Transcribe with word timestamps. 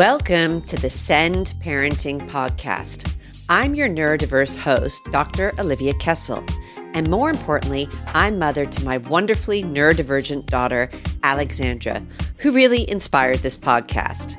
Welcome 0.00 0.62
to 0.62 0.76
the 0.76 0.88
Send 0.88 1.52
Parenting 1.60 2.26
Podcast. 2.30 3.14
I'm 3.50 3.74
your 3.74 3.86
neurodiverse 3.86 4.56
host, 4.56 5.04
Dr. 5.12 5.52
Olivia 5.58 5.92
Kessel. 5.92 6.42
And 6.94 7.10
more 7.10 7.28
importantly, 7.28 7.86
I'm 8.06 8.38
mother 8.38 8.64
to 8.64 8.82
my 8.82 8.96
wonderfully 8.96 9.62
neurodivergent 9.62 10.46
daughter, 10.46 10.88
Alexandra, 11.22 12.02
who 12.40 12.50
really 12.50 12.90
inspired 12.90 13.40
this 13.40 13.58
podcast. 13.58 14.38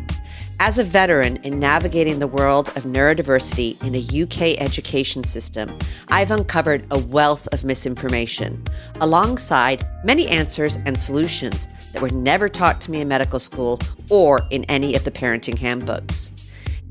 As 0.63 0.77
a 0.77 0.83
veteran 0.83 1.37
in 1.37 1.57
navigating 1.59 2.19
the 2.19 2.27
world 2.27 2.69
of 2.75 2.83
neurodiversity 2.83 3.83
in 3.83 3.95
a 3.95 4.21
UK 4.23 4.61
education 4.61 5.23
system, 5.23 5.75
I've 6.09 6.29
uncovered 6.29 6.85
a 6.91 6.99
wealth 6.99 7.47
of 7.51 7.63
misinformation, 7.63 8.63
alongside 8.99 9.83
many 10.03 10.27
answers 10.27 10.77
and 10.85 10.99
solutions 10.99 11.67
that 11.93 12.01
were 12.03 12.11
never 12.11 12.47
taught 12.47 12.79
to 12.81 12.91
me 12.91 13.01
in 13.01 13.07
medical 13.07 13.39
school 13.39 13.79
or 14.11 14.41
in 14.51 14.63
any 14.65 14.93
of 14.93 15.03
the 15.03 15.09
parenting 15.09 15.57
handbooks. 15.57 16.31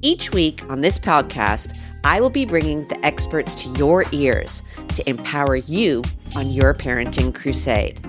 Each 0.03 0.33
week 0.33 0.69
on 0.69 0.81
this 0.81 0.99
podcast, 0.99 1.79
I 2.03 2.21
will 2.21 2.29
be 2.29 2.45
bringing 2.45 2.89
the 2.89 2.99
experts 3.07 3.55
to 3.55 3.69
your 3.79 4.05
ears 4.11 4.65
to 4.97 5.09
empower 5.09 5.55
you 5.55 6.03
on 6.35 6.51
your 6.51 6.75
parenting 6.75 7.33
crusade. 7.33 8.05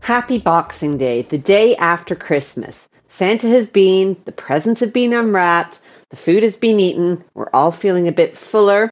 Happy 0.00 0.38
Boxing 0.38 0.96
Day, 0.96 1.22
the 1.22 1.38
day 1.38 1.76
after 1.76 2.16
Christmas. 2.16 2.88
Santa 3.08 3.48
has 3.48 3.66
been, 3.66 4.16
the 4.24 4.32
presents 4.32 4.80
have 4.80 4.94
been 4.94 5.12
unwrapped, 5.12 5.78
the 6.08 6.16
food 6.16 6.42
has 6.42 6.56
been 6.56 6.80
eaten, 6.80 7.22
we're 7.34 7.50
all 7.52 7.70
feeling 7.70 8.08
a 8.08 8.12
bit 8.12 8.36
fuller. 8.36 8.90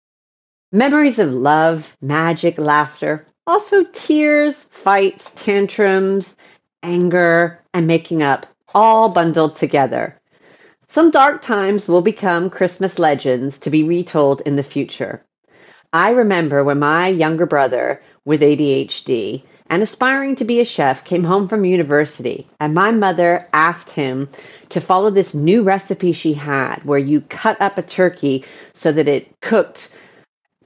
Memories 0.70 1.18
of 1.18 1.32
love, 1.32 1.96
magic, 2.02 2.58
laughter, 2.58 3.26
also 3.46 3.84
tears, 3.84 4.64
fights, 4.64 5.32
tantrums, 5.34 6.36
anger, 6.82 7.58
and 7.72 7.86
making 7.86 8.22
up, 8.22 8.46
all 8.74 9.08
bundled 9.08 9.56
together. 9.56 10.20
Some 10.88 11.10
dark 11.10 11.40
times 11.40 11.88
will 11.88 12.02
become 12.02 12.50
Christmas 12.50 12.98
legends 12.98 13.60
to 13.60 13.70
be 13.70 13.82
retold 13.82 14.42
in 14.42 14.56
the 14.56 14.62
future. 14.62 15.24
I 15.90 16.10
remember 16.10 16.62
when 16.62 16.80
my 16.80 17.08
younger 17.08 17.46
brother 17.46 18.02
with 18.26 18.42
ADHD 18.42 19.42
and 19.70 19.82
aspiring 19.82 20.36
to 20.36 20.44
be 20.44 20.60
a 20.60 20.64
chef, 20.64 21.04
came 21.04 21.24
home 21.24 21.48
from 21.48 21.64
university, 21.64 22.46
and 22.60 22.74
my 22.74 22.90
mother 22.90 23.48
asked 23.52 23.90
him 23.90 24.28
to 24.70 24.80
follow 24.80 25.10
this 25.10 25.34
new 25.34 25.62
recipe 25.62 26.12
she 26.12 26.34
had 26.34 26.84
where 26.84 26.98
you 26.98 27.20
cut 27.20 27.60
up 27.60 27.78
a 27.78 27.82
turkey 27.82 28.44
so 28.72 28.92
that 28.92 29.08
it 29.08 29.40
cooked 29.40 29.94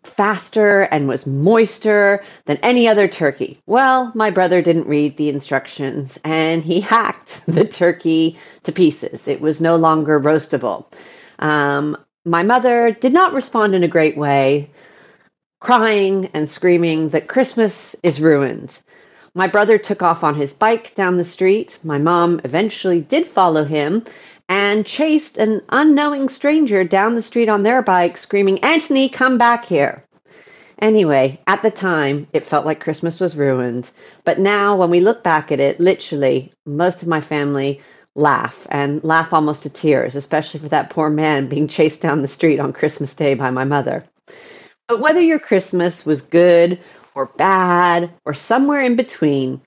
faster 0.04 0.80
and 0.80 1.06
was 1.06 1.26
moister 1.26 2.24
than 2.46 2.56
any 2.58 2.88
other 2.88 3.06
turkey. 3.06 3.60
Well, 3.66 4.10
my 4.14 4.30
brother 4.30 4.60
didn't 4.60 4.88
read 4.88 5.16
the 5.16 5.28
instructions 5.28 6.18
and 6.24 6.62
he 6.62 6.80
hacked 6.80 7.42
the 7.46 7.64
turkey 7.64 8.38
to 8.64 8.72
pieces. 8.72 9.28
It 9.28 9.40
was 9.40 9.60
no 9.60 9.76
longer 9.76 10.20
roastable. 10.20 10.86
Um, 11.38 11.96
my 12.24 12.42
mother 12.42 12.92
did 12.92 13.12
not 13.12 13.32
respond 13.32 13.74
in 13.74 13.82
a 13.82 13.88
great 13.88 14.16
way, 14.16 14.70
crying 15.62 16.28
and 16.34 16.50
screaming 16.50 17.10
that 17.10 17.28
Christmas 17.28 17.94
is 18.02 18.20
ruined. 18.20 18.76
My 19.32 19.46
brother 19.46 19.78
took 19.78 20.02
off 20.02 20.24
on 20.24 20.34
his 20.34 20.52
bike 20.52 20.92
down 20.96 21.18
the 21.18 21.24
street. 21.24 21.78
My 21.84 21.98
mom 21.98 22.40
eventually 22.42 23.00
did 23.00 23.28
follow 23.28 23.64
him 23.64 24.04
and 24.48 24.84
chased 24.84 25.38
an 25.38 25.62
unknowing 25.68 26.28
stranger 26.28 26.82
down 26.82 27.14
the 27.14 27.22
street 27.22 27.48
on 27.48 27.62
their 27.62 27.80
bike, 27.80 28.18
screaming, 28.18 28.58
Anthony, 28.64 29.08
come 29.08 29.38
back 29.38 29.64
here. 29.64 30.04
Anyway, 30.80 31.38
at 31.46 31.62
the 31.62 31.70
time, 31.70 32.26
it 32.32 32.44
felt 32.44 32.66
like 32.66 32.80
Christmas 32.80 33.20
was 33.20 33.36
ruined. 33.36 33.88
But 34.24 34.40
now, 34.40 34.74
when 34.74 34.90
we 34.90 34.98
look 34.98 35.22
back 35.22 35.52
at 35.52 35.60
it, 35.60 35.78
literally, 35.78 36.52
most 36.66 37.02
of 37.02 37.08
my 37.08 37.20
family 37.20 37.80
laugh 38.16 38.66
and 38.68 39.02
laugh 39.04 39.32
almost 39.32 39.62
to 39.62 39.70
tears, 39.70 40.16
especially 40.16 40.58
for 40.58 40.70
that 40.70 40.90
poor 40.90 41.08
man 41.08 41.46
being 41.46 41.68
chased 41.68 42.02
down 42.02 42.20
the 42.20 42.26
street 42.26 42.58
on 42.58 42.72
Christmas 42.72 43.14
Day 43.14 43.34
by 43.34 43.52
my 43.52 43.62
mother. 43.62 44.04
But 44.92 45.00
whether 45.00 45.22
your 45.22 45.38
Christmas 45.38 46.04
was 46.04 46.20
good 46.20 46.78
or 47.14 47.24
bad 47.24 48.12
or 48.26 48.34
somewhere 48.34 48.82
in 48.82 48.94
between, 48.94 49.62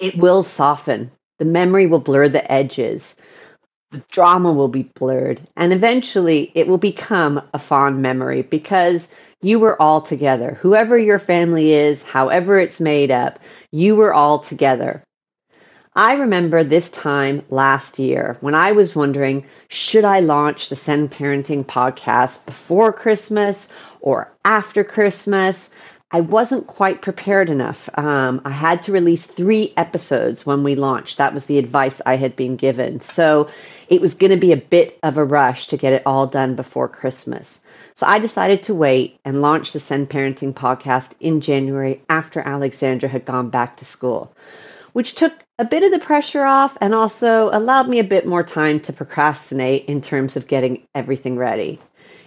it 0.00 0.16
will 0.16 0.42
soften. 0.42 1.12
The 1.38 1.44
memory 1.44 1.86
will 1.86 2.00
blur 2.00 2.28
the 2.28 2.50
edges. 2.50 3.14
The 3.92 4.02
drama 4.10 4.52
will 4.52 4.66
be 4.66 4.90
blurred. 4.92 5.40
And 5.56 5.72
eventually 5.72 6.50
it 6.56 6.66
will 6.66 6.78
become 6.78 7.42
a 7.54 7.60
fond 7.60 8.02
memory 8.02 8.42
because 8.42 9.08
you 9.40 9.60
were 9.60 9.80
all 9.80 10.00
together. 10.00 10.58
Whoever 10.62 10.98
your 10.98 11.20
family 11.20 11.72
is, 11.72 12.02
however 12.02 12.58
it's 12.58 12.80
made 12.80 13.12
up, 13.12 13.38
you 13.70 13.94
were 13.94 14.12
all 14.12 14.40
together. 14.40 15.04
I 15.96 16.14
remember 16.14 16.64
this 16.64 16.90
time 16.90 17.44
last 17.50 18.00
year 18.00 18.36
when 18.40 18.56
I 18.56 18.72
was 18.72 18.96
wondering 18.96 19.46
should 19.68 20.04
I 20.04 20.18
launch 20.18 20.68
the 20.68 20.74
Send 20.74 21.12
Parenting 21.12 21.64
podcast 21.64 22.44
before 22.46 22.92
Christmas 22.92 23.68
or 24.04 24.30
after 24.44 24.84
Christmas? 24.84 25.70
I 26.10 26.20
wasn't 26.20 26.68
quite 26.68 27.02
prepared 27.02 27.50
enough. 27.50 27.88
Um, 27.94 28.42
I 28.44 28.50
had 28.50 28.84
to 28.84 28.92
release 28.92 29.26
three 29.26 29.72
episodes 29.76 30.46
when 30.46 30.62
we 30.62 30.76
launched. 30.76 31.18
That 31.18 31.34
was 31.34 31.46
the 31.46 31.58
advice 31.58 32.00
I 32.06 32.16
had 32.16 32.36
been 32.36 32.54
given. 32.54 33.00
So 33.00 33.48
it 33.88 34.00
was 34.00 34.14
going 34.14 34.30
to 34.30 34.36
be 34.36 34.52
a 34.52 34.56
bit 34.56 34.98
of 35.02 35.18
a 35.18 35.24
rush 35.24 35.68
to 35.68 35.76
get 35.76 35.94
it 35.94 36.04
all 36.06 36.28
done 36.28 36.54
before 36.54 36.88
Christmas. 36.88 37.62
So 37.94 38.06
I 38.06 38.20
decided 38.20 38.64
to 38.64 38.74
wait 38.74 39.18
and 39.24 39.42
launch 39.42 39.72
the 39.72 39.80
Send 39.80 40.10
Parenting 40.10 40.52
podcast 40.52 41.12
in 41.18 41.40
January 41.40 42.02
after 42.08 42.40
Alexandra 42.40 43.08
had 43.08 43.24
gone 43.24 43.50
back 43.50 43.78
to 43.78 43.84
school, 43.84 44.36
which 44.92 45.14
took 45.14 45.32
a 45.58 45.64
bit 45.64 45.82
of 45.82 45.90
the 45.90 45.98
pressure 45.98 46.44
off 46.44 46.76
and 46.80 46.94
also 46.94 47.50
allowed 47.52 47.88
me 47.88 47.98
a 47.98 48.04
bit 48.04 48.26
more 48.26 48.44
time 48.44 48.80
to 48.80 48.92
procrastinate 48.92 49.86
in 49.86 50.00
terms 50.00 50.36
of 50.36 50.46
getting 50.46 50.86
everything 50.94 51.36
ready. 51.36 51.80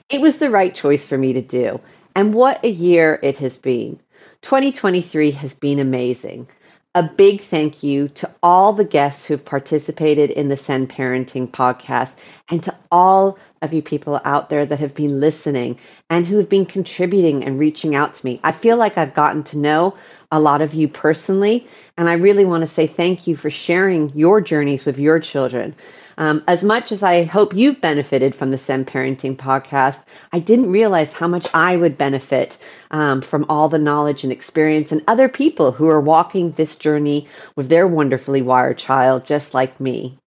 It 0.09 0.22
was 0.22 0.38
the 0.38 0.50
right 0.50 0.73
choice 0.73 1.06
for 1.06 1.18
me 1.18 1.34
to 1.34 1.41
do. 1.41 1.81
And 2.16 2.34
what 2.34 2.63
a 2.63 2.69
year 2.69 3.19
it 3.22 3.38
has 3.38 3.57
been. 3.57 4.00
2023 4.41 5.31
has 5.31 5.53
been 5.53 5.79
amazing. 5.79 6.47
A 6.95 7.03
big 7.03 7.41
thank 7.41 7.84
you 7.84 8.07
to 8.07 8.34
all 8.41 8.72
the 8.72 8.85
guests 8.85 9.25
who've 9.25 9.44
participated 9.44 10.31
in 10.31 10.47
the 10.47 10.56
Send 10.56 10.90
Parenting 10.90 11.51
podcast 11.51 12.16
and 12.50 12.63
to 12.63 12.75
all 12.90 13.38
of 13.62 13.73
you 13.73 13.81
people 13.81 14.19
out 14.23 14.50
there 14.50 14.66
that 14.66 14.79
have 14.79 14.95
been 14.95 15.19
listening 15.19 15.78
and 16.09 16.25
who 16.25 16.38
have 16.38 16.47
been 16.47 16.66
contributing 16.66 17.44
and 17.44 17.59
reaching 17.59 17.94
out 17.94 18.13
to 18.13 18.25
me. 18.25 18.39
I 18.44 18.53
feel 18.53 18.78
like 18.78 18.97
I've 18.97 19.13
gotten 19.13 19.44
to 19.44 19.57
know 19.57 19.97
a 20.31 20.39
lot 20.39 20.62
of 20.62 20.74
you 20.74 20.88
personally, 20.88 21.68
and 21.97 22.07
I 22.07 22.13
really 22.13 22.45
want 22.45 22.62
to 22.62 22.68
say 22.68 22.88
thank 22.88 23.28
you 23.28 23.35
for 23.35 23.50
sharing 23.50 24.12
your 24.16 24.39
journeys 24.39 24.85
with 24.85 24.97
your 24.97 25.19
children. 25.19 25.75
Um, 26.17 26.44
as 26.47 26.63
much 26.63 26.91
as 26.91 27.03
I 27.03 27.23
hope 27.23 27.53
you've 27.53 27.79
benefited 27.79 28.33
from 28.33 28.50
the 28.50 28.57
Send 28.57 28.88
Parenting 28.88 29.38
podcast, 29.38 30.03
I 30.33 30.39
didn't 30.39 30.72
realize 30.72 31.13
how 31.13 31.28
much 31.28 31.47
I 31.53 31.75
would 31.75 31.97
benefit 31.97 32.57
um, 32.89 33.22
from 33.22 33.45
all 33.50 33.69
the 33.69 33.78
knowledge 33.78 34.23
and 34.23 34.33
experience 34.33 34.91
and 34.91 35.03
other 35.07 35.29
people 35.29 35.72
who 35.72 35.88
are 35.88 36.01
walking 36.01 36.51
this 36.51 36.75
journey 36.75 37.27
with 37.56 37.69
their 37.69 37.88
wonderfully 37.88 38.41
wired 38.41 38.79
child, 38.79 39.25
just 39.25 39.53
like 39.53 39.79
me. 39.79 40.17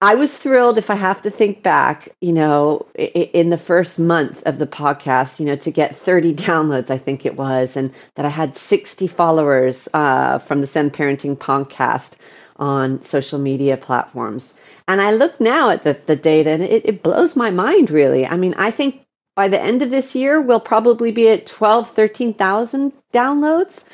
I 0.00 0.16
was 0.16 0.36
thrilled 0.36 0.76
if 0.76 0.90
I 0.90 0.96
have 0.96 1.22
to 1.22 1.30
think 1.30 1.62
back, 1.62 2.10
you 2.20 2.34
know, 2.34 2.86
in 2.94 3.48
the 3.48 3.56
first 3.56 3.98
month 3.98 4.42
of 4.44 4.58
the 4.58 4.66
podcast, 4.66 5.40
you 5.40 5.46
know, 5.46 5.56
to 5.56 5.70
get 5.70 5.96
30 5.96 6.34
downloads, 6.34 6.90
I 6.90 6.98
think 6.98 7.24
it 7.24 7.36
was, 7.36 7.76
and 7.76 7.94
that 8.14 8.26
I 8.26 8.28
had 8.28 8.58
60 8.58 9.06
followers 9.06 9.88
uh, 9.94 10.38
from 10.40 10.60
the 10.60 10.66
Send 10.66 10.92
Parenting 10.92 11.38
podcast 11.38 12.12
on 12.56 13.02
social 13.04 13.38
media 13.38 13.76
platforms. 13.76 14.54
And 14.86 15.00
I 15.00 15.12
look 15.12 15.40
now 15.40 15.70
at 15.70 15.82
the, 15.82 15.98
the 16.06 16.16
data 16.16 16.50
and 16.50 16.62
it, 16.62 16.82
it 16.84 17.02
blows 17.02 17.36
my 17.36 17.50
mind, 17.50 17.90
really. 17.90 18.26
I 18.26 18.36
mean, 18.36 18.54
I 18.54 18.70
think 18.70 19.04
by 19.34 19.48
the 19.48 19.60
end 19.60 19.82
of 19.82 19.90
this 19.90 20.14
year, 20.14 20.40
we'll 20.40 20.60
probably 20.60 21.10
be 21.10 21.28
at 21.28 21.46
12, 21.46 21.90
13,000 21.90 22.92
downloads 23.12 23.84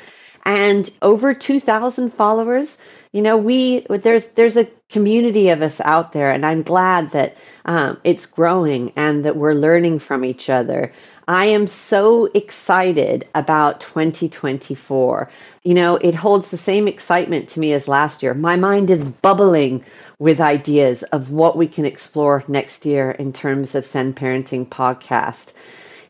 and 0.45 0.89
over 1.01 1.33
2,000 1.33 2.11
followers. 2.11 2.79
You 3.11 3.21
know, 3.21 3.37
we 3.37 3.85
there's 3.89 4.25
there's 4.27 4.55
a 4.55 4.69
community 4.89 5.49
of 5.49 5.61
us 5.61 5.81
out 5.81 6.13
there, 6.13 6.31
and 6.31 6.45
I'm 6.45 6.63
glad 6.63 7.11
that 7.11 7.35
um, 7.65 7.99
it's 8.05 8.25
growing 8.25 8.93
and 8.95 9.25
that 9.25 9.35
we're 9.35 9.53
learning 9.53 9.99
from 9.99 10.23
each 10.23 10.49
other. 10.49 10.93
I 11.27 11.47
am 11.47 11.67
so 11.67 12.25
excited 12.33 13.27
about 13.35 13.81
2024. 13.81 15.29
You 15.63 15.73
know, 15.73 15.95
it 15.97 16.15
holds 16.15 16.49
the 16.49 16.57
same 16.57 16.87
excitement 16.87 17.49
to 17.49 17.59
me 17.59 17.73
as 17.73 17.87
last 17.87 18.23
year. 18.23 18.33
My 18.33 18.55
mind 18.55 18.89
is 18.89 19.03
bubbling 19.03 19.83
with 20.17 20.39
ideas 20.39 21.03
of 21.03 21.31
what 21.31 21.57
we 21.57 21.67
can 21.67 21.85
explore 21.85 22.43
next 22.47 22.85
year 22.85 23.11
in 23.11 23.33
terms 23.33 23.75
of 23.75 23.85
Send 23.85 24.15
Parenting 24.15 24.67
podcast. 24.67 25.53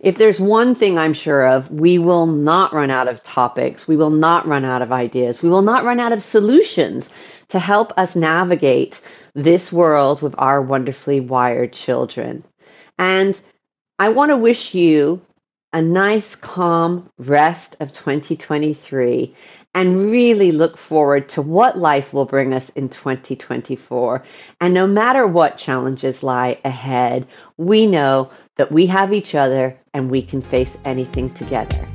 If 0.01 0.17
there's 0.17 0.39
one 0.39 0.73
thing 0.73 0.97
I'm 0.97 1.13
sure 1.13 1.47
of, 1.47 1.69
we 1.69 1.99
will 1.99 2.25
not 2.25 2.73
run 2.73 2.89
out 2.89 3.07
of 3.07 3.21
topics. 3.21 3.87
We 3.87 3.97
will 3.97 4.09
not 4.09 4.47
run 4.47 4.65
out 4.65 4.81
of 4.81 4.91
ideas. 4.91 5.43
We 5.43 5.49
will 5.49 5.61
not 5.61 5.85
run 5.85 5.99
out 5.99 6.11
of 6.11 6.23
solutions 6.23 7.09
to 7.49 7.59
help 7.59 7.93
us 7.97 8.15
navigate 8.15 8.99
this 9.35 9.71
world 9.71 10.23
with 10.23 10.33
our 10.39 10.59
wonderfully 10.59 11.19
wired 11.19 11.71
children. 11.71 12.43
And 12.97 13.39
I 13.99 14.09
want 14.09 14.31
to 14.31 14.37
wish 14.37 14.73
you 14.73 15.21
a 15.71 15.83
nice, 15.83 16.35
calm 16.35 17.09
rest 17.19 17.75
of 17.79 17.93
2023 17.93 19.35
and 19.73 20.11
really 20.11 20.51
look 20.51 20.77
forward 20.77 21.29
to 21.29 21.41
what 21.41 21.77
life 21.77 22.13
will 22.13 22.25
bring 22.25 22.53
us 22.53 22.69
in 22.69 22.89
2024. 22.89 24.23
And 24.59 24.73
no 24.73 24.85
matter 24.87 25.25
what 25.25 25.57
challenges 25.57 26.23
lie 26.23 26.59
ahead, 26.65 27.27
we 27.57 27.87
know 27.87 28.31
that 28.57 28.71
we 28.71 28.87
have 28.87 29.13
each 29.13 29.33
other 29.35 29.79
and 29.93 30.11
we 30.11 30.21
can 30.21 30.41
face 30.41 30.77
anything 30.85 31.33
together. 31.33 31.87